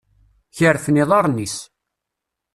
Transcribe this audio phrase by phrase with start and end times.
[0.57, 1.57] Kerfen iḍaṛen-is.